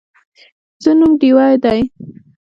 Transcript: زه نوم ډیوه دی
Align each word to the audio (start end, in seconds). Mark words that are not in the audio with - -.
زه 0.83 0.91
نوم 0.99 1.11
ډیوه 1.19 1.45
دی 1.63 1.79